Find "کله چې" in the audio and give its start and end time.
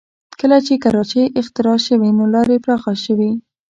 0.39-0.73